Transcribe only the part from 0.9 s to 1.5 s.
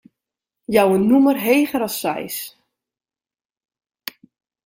in nûmer